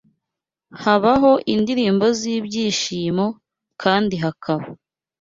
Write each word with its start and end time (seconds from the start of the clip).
habaho 0.83 1.31
indirimbo 1.53 2.05
z’ibyishimo 2.19 3.25
kandi 3.81 4.15
hakaba 4.23 4.65